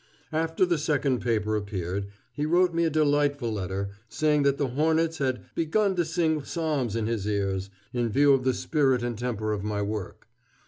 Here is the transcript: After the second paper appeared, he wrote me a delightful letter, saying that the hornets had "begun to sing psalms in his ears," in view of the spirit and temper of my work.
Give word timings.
After 0.33 0.65
the 0.65 0.79
second 0.79 1.19
paper 1.19 1.55
appeared, 1.55 2.07
he 2.33 2.47
wrote 2.47 2.73
me 2.73 2.85
a 2.85 2.89
delightful 2.89 3.53
letter, 3.53 3.89
saying 4.09 4.41
that 4.41 4.57
the 4.57 4.69
hornets 4.69 5.19
had 5.19 5.45
"begun 5.53 5.95
to 5.95 6.03
sing 6.05 6.43
psalms 6.43 6.95
in 6.95 7.05
his 7.05 7.27
ears," 7.27 7.69
in 7.93 8.09
view 8.09 8.33
of 8.33 8.43
the 8.43 8.55
spirit 8.55 9.03
and 9.03 9.15
temper 9.15 9.53
of 9.53 9.63
my 9.63 9.83
work. 9.83 10.27